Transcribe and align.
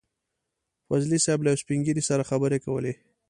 فضلي 0.89 1.17
صیب 1.25 1.39
له 1.43 1.49
يو 1.51 1.61
سپين 1.63 1.79
ږيري 1.85 2.03
سره 2.09 2.27
خبرې 2.29 2.57
کولې. 2.65 2.93